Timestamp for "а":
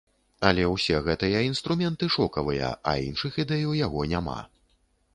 2.93-2.97